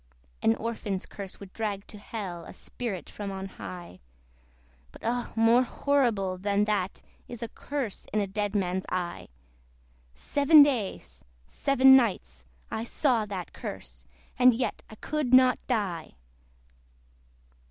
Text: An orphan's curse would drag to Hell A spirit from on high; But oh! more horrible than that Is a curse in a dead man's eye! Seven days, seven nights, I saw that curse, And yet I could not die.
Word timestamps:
An 0.41 0.55
orphan's 0.55 1.05
curse 1.05 1.39
would 1.39 1.53
drag 1.53 1.85
to 1.85 1.99
Hell 1.99 2.43
A 2.45 2.53
spirit 2.53 3.07
from 3.07 3.31
on 3.31 3.45
high; 3.45 3.99
But 4.91 5.03
oh! 5.05 5.31
more 5.35 5.61
horrible 5.61 6.39
than 6.39 6.65
that 6.65 7.03
Is 7.27 7.43
a 7.43 7.47
curse 7.47 8.07
in 8.11 8.19
a 8.19 8.25
dead 8.25 8.55
man's 8.55 8.87
eye! 8.89 9.27
Seven 10.15 10.63
days, 10.63 11.23
seven 11.45 11.95
nights, 11.95 12.45
I 12.71 12.83
saw 12.83 13.27
that 13.27 13.53
curse, 13.53 14.07
And 14.39 14.55
yet 14.55 14.81
I 14.89 14.95
could 14.95 15.35
not 15.35 15.59
die. 15.67 16.15